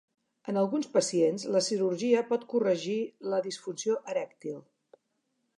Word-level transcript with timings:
En 0.51 0.57
alguns 0.61 0.87
pacients, 0.93 1.43
la 1.57 1.61
cirurgia 1.67 2.25
pot 2.33 2.47
corregir 2.55 2.97
la 3.35 3.45
disfunció 3.51 4.03
erèctil. 4.15 4.59